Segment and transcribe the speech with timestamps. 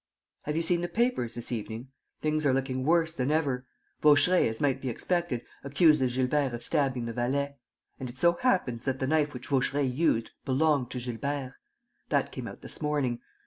[0.45, 1.89] "Have you seen the papers this evening?
[2.23, 3.67] Things are looking worse than ever.
[4.01, 7.57] Vaucheray, as might be expected, accuses Gilbert of stabbing the valet;
[7.99, 11.53] and it so happens that the knife which Vaucheray used belonged to Gilbert.
[12.09, 13.19] That came out this morning.